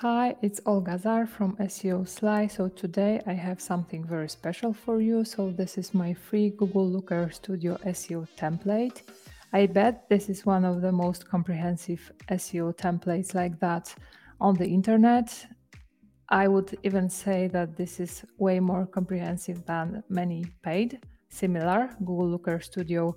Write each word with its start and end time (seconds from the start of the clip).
Hi, 0.00 0.36
it's 0.42 0.60
Olga 0.66 0.98
Zarr 0.98 1.26
from 1.26 1.56
SEOSLY. 1.56 2.48
So 2.48 2.68
today 2.68 3.22
I 3.26 3.32
have 3.32 3.62
something 3.62 4.04
very 4.04 4.28
special 4.28 4.74
for 4.74 5.00
you. 5.00 5.24
So 5.24 5.50
this 5.50 5.78
is 5.78 5.94
my 5.94 6.12
free 6.12 6.50
Google 6.50 6.86
Looker 6.86 7.30
Studio 7.32 7.78
SEO 7.82 8.28
template. 8.36 9.00
I 9.54 9.64
bet 9.64 10.06
this 10.10 10.28
is 10.28 10.44
one 10.44 10.66
of 10.66 10.82
the 10.82 10.92
most 10.92 11.26
comprehensive 11.26 12.12
SEO 12.28 12.76
templates 12.76 13.34
like 13.34 13.58
that 13.60 13.94
on 14.38 14.54
the 14.56 14.66
internet. 14.66 15.46
I 16.28 16.46
would 16.46 16.76
even 16.82 17.08
say 17.08 17.48
that 17.48 17.74
this 17.74 17.98
is 17.98 18.22
way 18.36 18.60
more 18.60 18.84
comprehensive 18.84 19.64
than 19.64 20.04
many 20.10 20.44
paid 20.62 21.00
similar 21.30 21.96
Google 22.00 22.28
Looker 22.28 22.60
Studio 22.60 23.16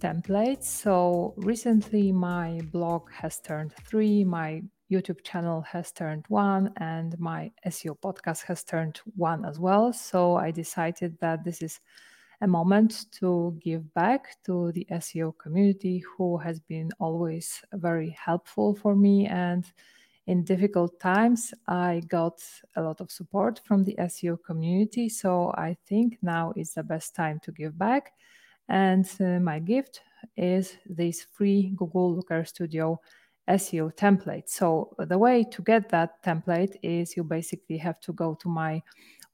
templates. 0.00 0.64
So 0.64 1.34
recently 1.36 2.12
my 2.12 2.62
blog 2.72 3.10
has 3.12 3.40
turned 3.40 3.74
three, 3.74 4.24
my 4.24 4.62
YouTube 4.90 5.22
channel 5.24 5.62
has 5.62 5.92
turned 5.92 6.24
one 6.28 6.72
and 6.76 7.18
my 7.18 7.50
SEO 7.66 7.98
podcast 7.98 8.44
has 8.44 8.64
turned 8.64 9.00
one 9.16 9.44
as 9.44 9.58
well. 9.58 9.92
So 9.92 10.36
I 10.36 10.50
decided 10.50 11.18
that 11.20 11.44
this 11.44 11.62
is 11.62 11.80
a 12.40 12.46
moment 12.46 13.06
to 13.12 13.58
give 13.62 13.92
back 13.94 14.36
to 14.44 14.72
the 14.72 14.86
SEO 14.92 15.36
community 15.38 16.04
who 16.16 16.36
has 16.38 16.60
been 16.60 16.90
always 16.98 17.62
very 17.72 18.10
helpful 18.10 18.74
for 18.74 18.94
me. 18.94 19.26
And 19.26 19.64
in 20.26 20.44
difficult 20.44 21.00
times, 21.00 21.54
I 21.68 22.02
got 22.08 22.42
a 22.76 22.82
lot 22.82 23.00
of 23.00 23.10
support 23.10 23.60
from 23.64 23.84
the 23.84 23.94
SEO 23.98 24.38
community. 24.44 25.08
So 25.08 25.52
I 25.56 25.76
think 25.86 26.18
now 26.22 26.52
is 26.56 26.74
the 26.74 26.82
best 26.82 27.14
time 27.14 27.40
to 27.44 27.52
give 27.52 27.78
back. 27.78 28.12
And 28.68 29.06
uh, 29.20 29.40
my 29.40 29.58
gift 29.58 30.00
is 30.36 30.76
this 30.86 31.22
free 31.22 31.72
Google 31.76 32.14
Looker 32.14 32.44
Studio 32.44 33.00
SEO 33.48 33.94
template. 33.94 34.48
So 34.48 34.94
the 34.98 35.18
way 35.18 35.44
to 35.44 35.62
get 35.62 35.88
that 35.90 36.22
template 36.22 36.76
is 36.82 37.16
you 37.16 37.24
basically 37.24 37.76
have 37.78 38.00
to 38.00 38.12
go 38.12 38.34
to 38.34 38.48
my 38.48 38.82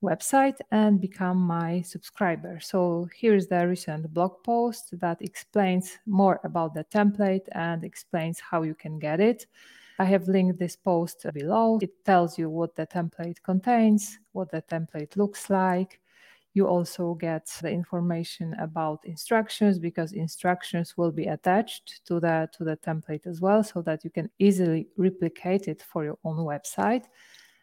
website 0.02 0.58
and 0.70 1.00
become 1.00 1.36
my 1.36 1.82
subscriber. 1.82 2.58
So 2.60 3.08
here's 3.14 3.46
the 3.46 3.66
recent 3.68 4.12
blog 4.12 4.42
post 4.44 4.98
that 5.00 5.20
explains 5.20 5.98
more 6.06 6.40
about 6.44 6.74
the 6.74 6.84
template 6.84 7.46
and 7.52 7.84
explains 7.84 8.40
how 8.40 8.62
you 8.62 8.74
can 8.74 8.98
get 8.98 9.20
it. 9.20 9.46
I 9.98 10.04
have 10.04 10.28
linked 10.28 10.58
this 10.58 10.76
post 10.76 11.26
below. 11.34 11.78
It 11.82 12.04
tells 12.04 12.38
you 12.38 12.48
what 12.48 12.74
the 12.74 12.86
template 12.86 13.42
contains, 13.42 14.18
what 14.32 14.50
the 14.50 14.62
template 14.62 15.16
looks 15.16 15.50
like, 15.50 16.00
you 16.54 16.66
also 16.66 17.14
get 17.14 17.46
the 17.62 17.70
information 17.70 18.54
about 18.54 19.04
instructions 19.04 19.78
because 19.78 20.12
instructions 20.12 20.96
will 20.96 21.12
be 21.12 21.26
attached 21.26 22.04
to 22.06 22.18
the 22.18 22.48
to 22.56 22.64
the 22.64 22.76
template 22.78 23.26
as 23.26 23.40
well 23.40 23.62
so 23.62 23.82
that 23.82 24.04
you 24.04 24.10
can 24.10 24.28
easily 24.38 24.88
replicate 24.96 25.68
it 25.68 25.82
for 25.82 26.04
your 26.04 26.18
own 26.24 26.38
website. 26.38 27.04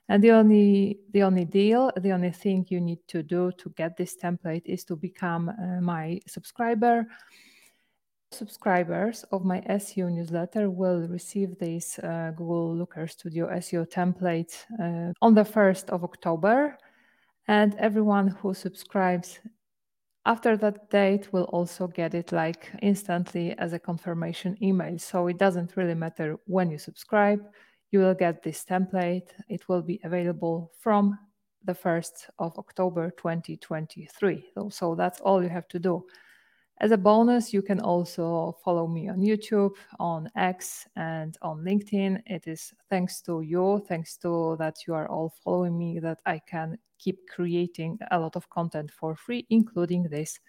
And 0.10 0.24
the 0.24 0.32
only 0.32 1.00
the 1.12 1.24
only 1.24 1.44
deal 1.44 1.92
the 1.98 2.14
only 2.14 2.32
thing 2.32 2.66
you 2.70 2.80
need 2.80 3.00
to 3.08 3.22
do 3.24 3.52
to 3.58 3.70
get 3.72 3.98
this 3.98 4.16
template 4.16 4.66
is 4.66 4.86
to 4.86 4.96
become 4.96 5.50
uh, 5.50 5.82
my 5.82 6.22
subscriber. 6.28 7.08
Subscribers 8.32 9.24
of 9.32 9.46
my 9.46 9.62
SEO 9.62 10.12
newsletter 10.12 10.70
will 10.70 11.08
receive 11.08 11.58
this 11.60 11.98
uh, 12.00 12.32
Google 12.36 12.76
Looker 12.76 13.08
Studio 13.08 13.48
SEO 13.48 13.90
template 13.90 14.66
uh, 14.82 15.14
on 15.22 15.34
the 15.34 15.44
1st 15.44 15.90
of 15.90 16.04
October 16.04 16.78
and 17.48 17.76
everyone 17.76 18.28
who 18.28 18.54
subscribes 18.54 19.40
after 20.26 20.58
that 20.58 20.90
date 20.90 21.32
will 21.32 21.46
also 21.46 21.88
get 21.88 22.14
it 22.14 22.34
like 22.34 22.70
instantly 22.82 23.58
as 23.58 23.72
a 23.72 23.80
confirmation 23.80 24.58
email. 24.62 25.00
So 25.00 25.28
it 25.28 25.38
doesn't 25.38 25.78
really 25.78 25.96
matter 25.96 26.38
when 26.46 26.70
you 26.70 26.78
subscribe, 26.78 27.42
you 27.92 28.00
will 28.00 28.14
get 28.14 28.44
this 28.44 28.66
template. 28.66 29.30
It 29.48 29.70
will 29.70 29.82
be 29.82 30.02
available 30.04 30.74
from 30.80 31.18
the 31.64 31.74
1st 31.74 32.30
of 32.40 32.58
October 32.58 33.12
2023. 33.12 34.52
So, 34.70 34.96
that's 34.96 35.22
all 35.22 35.42
you 35.42 35.50
have 35.50 35.68
to 35.70 35.80
do. 35.80 36.06
As 36.80 36.92
a 36.92 36.98
bonus, 36.98 37.54
you 37.54 37.62
can 37.62 37.80
also 37.80 38.58
follow 38.64 38.88
me 38.88 39.10
on 39.10 39.18
YouTube, 39.18 39.76
on 40.00 40.30
X, 40.36 40.88
and 40.96 41.36
on 41.42 41.64
LinkedIn. 41.64 42.22
It 42.26 42.48
is 42.48 42.74
thanks 42.90 43.22
to 43.24 43.42
you, 43.42 43.84
thanks 43.88 44.18
to 44.18 44.56
that 44.60 44.86
you 44.86 44.94
are 44.94 45.08
all 45.10 45.34
following 45.44 45.78
me, 45.78 46.00
that 46.00 46.20
I 46.26 46.40
can 46.40 46.78
keep 46.98 47.28
creating 47.28 48.00
a 48.12 48.20
lot 48.20 48.36
of 48.36 48.50
content 48.50 48.92
for 48.92 49.16
free, 49.16 49.46
including 49.50 50.04
this 50.04 50.40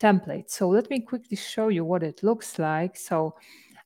template. 0.00 0.50
So 0.50 0.68
let 0.68 0.90
me 0.90 1.00
quickly 1.00 1.36
show 1.36 1.68
you 1.68 1.84
what 1.84 2.02
it 2.02 2.22
looks 2.22 2.58
like. 2.58 2.96
So 2.96 3.34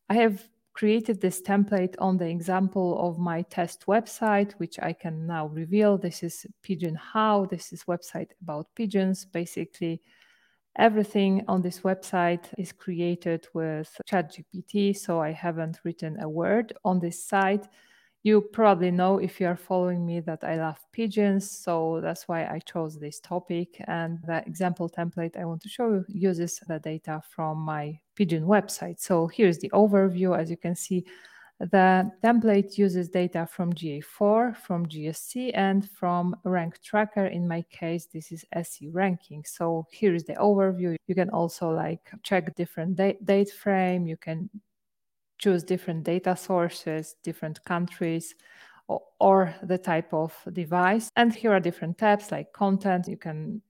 I 0.09 0.15
have 0.15 0.49
created 0.73 1.21
this 1.21 1.41
template 1.41 1.95
on 1.99 2.17
the 2.19 2.29
example 2.29 2.99
of 3.01 3.19
my 3.19 3.43
test 3.43 3.87
website, 3.87 4.53
which 4.55 4.79
I 4.81 4.93
can 4.93 5.27
now 5.27 5.47
reveal. 5.47 5.99
This 5.99 6.23
is 6.23 6.47
PigeonHow. 6.63 7.49
This 7.49 7.73
is 7.73 7.85
website 7.85 8.31
about 8.41 8.75
pigeons, 8.75 9.25
basically 9.25 10.03
Everything 10.79 11.43
on 11.49 11.63
this 11.63 11.81
website 11.81 12.45
is 12.59 12.71
created 12.71 13.49
with 13.55 13.99
ChatGPT, 14.07 14.95
so 14.95 15.21
I 15.21 15.33
haven't 15.33 15.81
written 15.85 16.21
a 16.21 16.29
word 16.29 16.75
on 16.85 17.01
this 17.01 17.25
site. 17.25 17.67
You 18.27 18.41
probably 18.41 18.91
know 18.91 19.19
if 19.19 19.41
you 19.41 19.47
are 19.47 19.55
following 19.55 20.05
me 20.05 20.19
that 20.19 20.43
I 20.43 20.57
love 20.57 20.85
pigeons, 20.91 21.49
so 21.49 22.01
that's 22.03 22.27
why 22.27 22.45
I 22.45 22.59
chose 22.59 22.99
this 22.99 23.21
topic. 23.21 23.81
And 23.87 24.19
the 24.27 24.43
example 24.49 24.91
template 24.91 25.39
I 25.39 25.45
want 25.45 25.63
to 25.63 25.69
show 25.69 25.93
you 25.93 26.05
uses 26.09 26.59
the 26.67 26.81
data 26.81 27.23
from 27.31 27.59
my 27.59 28.01
pigeon 28.17 28.43
website. 28.43 28.99
So 28.99 29.29
here's 29.29 29.59
the 29.59 29.71
overview. 29.71 30.37
As 30.37 30.51
you 30.51 30.57
can 30.57 30.75
see, 30.75 31.05
the 31.61 32.11
template 32.25 32.77
uses 32.77 33.09
data 33.11 33.47
from 33.49 33.73
GA4, 33.73 34.57
from 34.57 34.87
GSC, 34.87 35.53
and 35.55 35.89
from 35.89 36.35
Rank 36.43 36.83
Tracker. 36.83 37.27
In 37.27 37.47
my 37.47 37.63
case, 37.71 38.07
this 38.07 38.33
is 38.33 38.45
SE 38.53 38.89
ranking. 38.89 39.45
So 39.45 39.87
here 39.93 40.17
is 40.17 40.25
the 40.25 40.35
overview. 40.35 40.97
You 41.07 41.15
can 41.15 41.31
also 41.31 41.71
like 41.71 42.11
check 42.25 42.57
different 42.57 42.97
da- 42.97 43.19
date 43.25 43.53
frame. 43.53 44.05
You 44.09 44.17
can 44.17 44.51
choose 45.39 45.63
different 45.63 46.05
data 46.05 46.37
sources, 46.37 47.17
different 47.23 47.65
countries, 47.65 48.35
or, 48.89 49.03
or 49.21 49.55
the 49.63 49.79
type 49.79 50.13
of 50.13 50.35
device. 50.53 51.11
And 51.17 51.35
here 51.35 51.53
are 51.53 51.61
different 51.61 51.99
tabs 51.99 52.31
like 52.31 52.53
content. 52.53 53.09
You 53.09 53.17
can 53.17 53.63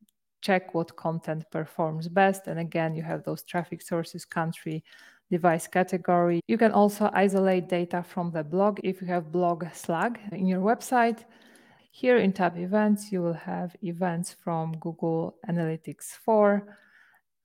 check 0.42 0.74
what 0.74 0.96
content 0.96 1.44
performs 1.50 2.08
best. 2.08 2.46
And 2.46 2.58
again, 2.58 2.94
you 2.94 3.02
have 3.02 3.24
those 3.24 3.42
traffic 3.42 3.82
sources, 3.82 4.24
country, 4.24 4.84
device 5.30 5.66
category. 5.66 6.40
You 6.46 6.58
can 6.58 6.72
also 6.72 7.10
isolate 7.12 7.68
data 7.68 8.02
from 8.02 8.30
the 8.30 8.44
blog 8.44 8.78
if 8.84 9.00
you 9.00 9.08
have 9.08 9.32
blog 9.32 9.64
slug 9.72 10.18
in 10.32 10.46
your 10.46 10.60
website. 10.60 11.24
Here 11.90 12.18
in 12.18 12.32
tab 12.32 12.58
events, 12.58 13.10
you 13.10 13.22
will 13.22 13.32
have 13.32 13.74
events 13.82 14.36
from 14.44 14.76
Google 14.78 15.36
Analytics 15.48 16.10
4, 16.24 16.76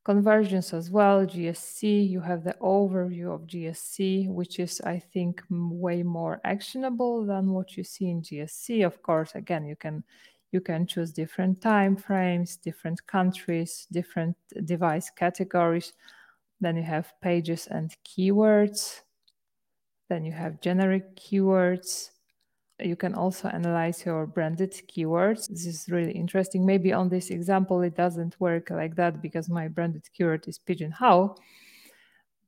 conversions 0.03 0.73
as 0.73 0.89
well, 0.91 1.25
GSC. 1.25 2.09
You 2.09 2.22
have 2.22 2.44
the 2.44 2.56
overview 2.62 3.34
of 3.34 3.47
GSC, 3.47 4.28
which 4.29 4.59
is, 4.59 4.81
I 4.81 5.00
think, 5.00 5.44
way 5.50 6.03
more 6.03 6.41
actionable 6.44 7.25
than 7.25 7.51
what 7.51 7.78
you 7.78 7.84
see 7.84 8.09
in 8.09 8.22
GSC. 8.22 8.85
Of 8.85 9.01
course, 9.01 9.35
again, 9.35 9.66
you 9.66 9.75
can 9.75 10.03
you 10.51 10.59
can 10.59 10.85
choose 10.85 11.11
different 11.11 11.61
time 11.61 11.95
frames, 11.95 12.57
different 12.57 13.06
countries, 13.07 13.88
different 13.91 14.35
device 14.66 15.09
categories. 15.09 15.94
Then 16.59 16.75
you 16.75 16.84
have 16.84 17.13
pages 17.22 17.67
and 17.67 17.95
keywords. 18.03 19.01
Then 20.09 20.25
you 20.25 20.34
have 20.34 20.61
generic 20.61 21.16
keywords. 21.16 22.11
You 22.81 22.95
can 22.95 23.13
also 23.13 23.47
analyze 23.47 24.05
your 24.05 24.25
branded 24.25 24.71
keywords. 24.87 25.47
This 25.47 25.65
is 25.65 25.87
really 25.89 26.11
interesting. 26.11 26.65
Maybe 26.65 26.93
on 26.93 27.09
this 27.09 27.29
example, 27.29 27.81
it 27.81 27.95
doesn't 27.95 28.39
work 28.39 28.69
like 28.69 28.95
that 28.95 29.21
because 29.21 29.49
my 29.49 29.67
branded 29.67 30.03
keyword 30.13 30.47
is 30.47 30.57
pigeon 30.59 30.91
how. 30.91 31.35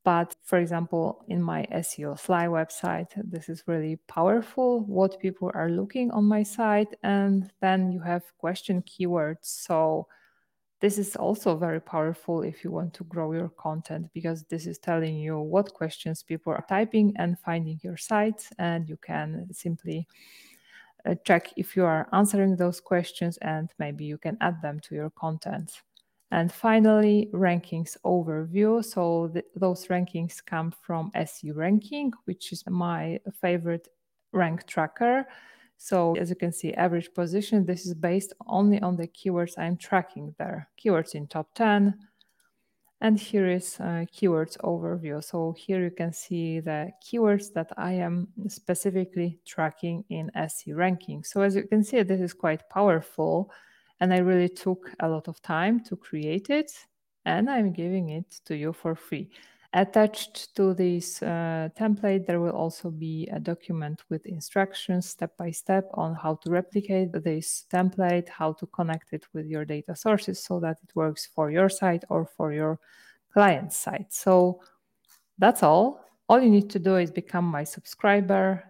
But 0.03 0.35
for 0.44 0.59
example, 0.59 1.23
in 1.29 1.41
my 1.41 1.66
SEOSLY 1.71 2.47
website, 2.47 3.09
this 3.16 3.47
is 3.47 3.63
really 3.67 3.95
powerful 4.07 4.81
what 4.81 5.19
people 5.19 5.49
are 5.53 5.69
looking 5.69 6.11
on 6.11 6.25
my 6.25 6.44
site. 6.44 6.94
And 7.03 7.50
then 7.62 7.91
you 7.91 8.01
have 8.01 8.24
question 8.38 8.81
keywords. 8.81 9.45
So 9.45 10.07
this 10.83 10.97
is 10.97 11.15
also 11.15 11.56
very 11.56 11.80
powerful 11.80 12.41
if 12.41 12.62
you 12.62 12.69
want 12.69 12.94
to 12.94 13.06
grow 13.06 13.31
your 13.31 13.47
content 13.47 14.06
because 14.13 14.44
this 14.44 14.68
is 14.68 14.77
telling 14.77 15.15
you 15.15 15.39
what 15.39 15.74
questions 15.74 16.24
people 16.24 16.51
are 16.51 16.65
typing 16.68 17.13
and 17.15 17.39
finding 17.39 17.80
your 17.81 17.95
site, 17.95 18.50
and 18.59 18.89
you 18.89 18.97
can 18.97 19.47
simply 19.53 20.06
uh, 21.06 21.15
check 21.24 21.53
if 21.56 21.77
you 21.77 21.85
are 21.85 22.09
answering 22.12 22.57
those 22.57 22.81
questions 22.81 23.38
and 23.38 23.69
maybe 23.80 24.03
you 24.03 24.18
can 24.18 24.38
add 24.41 24.62
them 24.62 24.77
to 24.81 24.94
your 24.94 25.09
content. 25.12 25.71
And 26.31 26.51
finally, 26.51 27.29
rankings 27.31 27.95
overview. 28.03 28.83
So 28.83 29.29
th- 29.29 29.45
those 29.56 29.88
rankings 29.88 30.45
come 30.45 30.74
from 30.81 31.12
SE 31.15 31.50
Ranking, 31.51 32.12
which 32.25 32.51
is 32.51 32.65
my 32.68 33.21
favorite 33.39 33.88
rank 34.33 34.68
tracker. 34.68 35.27
So 35.83 36.15
as 36.15 36.30
you 36.30 36.38
can 36.38 36.53
see, 36.53 36.74
average 36.75 37.13
position, 37.13 37.65
this 37.65 37.85
is 37.85 37.94
based 37.94 38.31
only 38.47 38.80
on 38.80 38.95
the 38.95 39.06
keywords 39.06 39.57
I'm 39.57 39.75
tracking 39.75 40.33
there. 40.39 40.69
Keywords 40.81 41.13
in 41.13 41.27
top 41.27 41.53
10. 41.56 41.94
And 43.01 43.19
here 43.19 43.50
is 43.50 43.77
a 43.81 44.07
keywords 44.15 44.57
overview. 44.59 45.21
So 45.21 45.53
here 45.57 45.83
you 45.83 45.91
can 45.91 46.13
see 46.13 46.62
the 46.62 46.91
keywords 47.06 47.51
that 47.56 47.69
I 47.75 47.95
am 47.95 48.30
specifically 48.47 49.41
tracking 49.45 50.06
in 50.09 50.31
SE 50.33 50.71
ranking. 50.71 51.25
So 51.25 51.41
as 51.41 51.57
you 51.57 51.63
can 51.63 51.83
see, 51.83 52.01
this 52.03 52.21
is 52.21 52.31
quite 52.31 52.69
powerful 52.69 53.51
and 54.00 54.13
I 54.13 54.19
really 54.19 54.47
took 54.47 54.89
a 55.01 55.09
lot 55.09 55.27
of 55.27 55.41
time 55.41 55.83
to 55.83 55.97
create 55.97 56.50
it 56.50 56.71
and 57.25 57.50
I'm 57.50 57.74
giving 57.74 58.07
it 58.07 58.39
to 58.45 58.56
you 58.56 58.71
for 58.71 58.95
free. 58.95 59.31
Attached 59.75 60.56
to 60.56 60.75
this 60.75 61.24
uh, 61.24 61.68
template, 61.75 62.28
there 62.28 62.40
will 62.40 62.52
also 62.52 62.92
be 62.92 63.28
a 63.34 63.40
document 63.40 64.04
with 64.08 64.24
instructions 64.28 65.10
step 65.10 65.36
by 65.36 65.50
step 65.50 65.90
on 65.96 66.14
how 66.14 66.36
to 66.44 66.52
replicate 66.52 67.12
this 67.24 67.66
template, 67.74 68.30
how 68.30 68.54
to 68.54 68.68
connect 68.68 69.14
it 69.14 69.25
with 69.34 69.48
your 69.48 69.66
data 69.66 69.96
sources 69.96 70.44
so 70.44 70.60
that 70.60 70.78
it 70.84 70.96
works 70.96 71.25
for 71.25 71.50
your 71.50 71.70
site 71.70 72.04
or 72.10 72.24
for 72.38 72.54
your 72.54 72.80
client 73.34 73.74
site. 73.74 74.14
So 74.14 74.62
that's 75.40 75.64
all. 75.64 76.06
All 76.30 76.40
you 76.40 76.52
need 76.52 76.70
to 76.70 76.80
do 76.80 76.98
is 76.98 77.10
become 77.10 77.46
my 77.46 77.64
subscriber. 77.64 78.64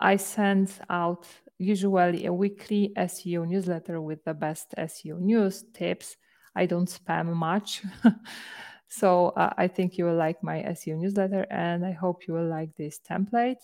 I 0.00 0.16
send 0.16 0.70
out 0.90 1.26
usually 1.56 2.26
a 2.26 2.32
weekly 2.32 2.92
SEO 2.98 3.48
newsletter 3.48 4.02
with 4.02 4.22
the 4.24 4.34
best 4.34 4.74
SEO 4.76 5.18
news 5.18 5.64
tips. 5.72 6.18
I 6.54 6.66
don't 6.66 6.90
spam 6.90 7.32
much. 7.32 7.82
So 8.92 9.28
uh, 9.38 9.54
I 9.56 9.68
think 9.68 9.96
you 9.96 10.04
will 10.04 10.16
like 10.16 10.42
my 10.42 10.58
SEO 10.64 10.98
newsletter 10.98 11.46
and 11.50 11.82
I 11.84 11.92
hope 11.92 12.26
you 12.28 12.34
will 12.34 12.46
like 12.46 12.76
this 12.76 13.00
template. 13.00 13.62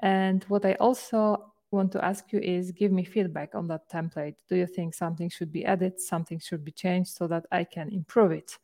And 0.00 0.42
what 0.48 0.64
I 0.64 0.74
also 0.74 1.52
want 1.70 1.92
to 1.92 2.04
ask 2.04 2.32
you 2.32 2.40
is 2.40 2.72
give 2.72 2.90
me 2.90 3.04
feedback 3.04 3.54
on 3.54 3.68
that 3.68 3.88
template. 3.88 4.34
Do 4.48 4.56
you 4.56 4.66
think 4.66 4.94
something 4.94 5.28
should 5.28 5.52
be 5.52 5.64
added, 5.64 6.00
something 6.00 6.40
should 6.40 6.64
be 6.64 6.72
changed 6.72 7.10
so 7.10 7.28
that 7.28 7.46
I 7.52 7.62
can 7.62 7.88
improve 7.90 8.32
it? 8.32 8.58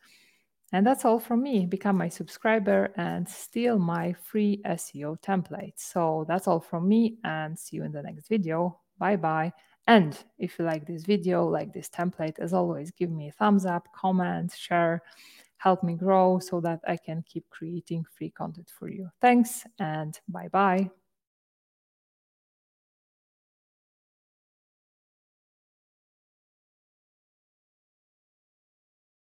And 0.72 0.84
that's 0.84 1.04
all 1.04 1.20
from 1.20 1.44
me. 1.44 1.64
Become 1.64 1.96
my 1.96 2.08
subscriber 2.08 2.92
and 2.96 3.28
steal 3.28 3.78
my 3.78 4.14
free 4.14 4.60
SEO 4.66 5.22
template. 5.22 5.74
So 5.76 6.24
that's 6.26 6.48
all 6.48 6.58
from 6.58 6.88
me 6.88 7.18
and 7.22 7.56
see 7.56 7.76
you 7.76 7.84
in 7.84 7.92
the 7.92 8.02
next 8.02 8.26
video. 8.26 8.80
Bye 8.98 9.14
bye. 9.14 9.52
And 9.86 10.18
if 10.38 10.58
you 10.58 10.64
like 10.64 10.86
this 10.86 11.04
video, 11.04 11.46
like 11.46 11.72
this 11.72 11.88
template, 11.88 12.40
as 12.40 12.52
always, 12.52 12.90
give 12.90 13.12
me 13.12 13.28
a 13.28 13.32
thumbs 13.32 13.64
up, 13.64 13.86
comment, 13.94 14.52
share 14.56 15.02
help 15.64 15.82
me 15.82 15.94
grow 15.94 16.38
so 16.38 16.60
that 16.60 16.80
I 16.86 16.98
can 16.98 17.24
keep 17.26 17.48
creating 17.48 18.04
free 18.16 18.30
content 18.30 18.70
for 18.78 18.88
you. 18.88 19.10
Thanks 19.22 19.64
and 19.78 20.20
bye 20.28 20.48
bye. 20.48 20.90